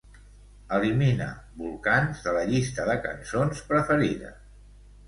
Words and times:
Elimina 0.77 1.27
"Volcans" 1.59 2.25
de 2.29 2.35
la 2.39 2.43
llista 2.55 2.89
de 2.91 2.97
cançons 3.07 3.65
preferides. 3.71 4.43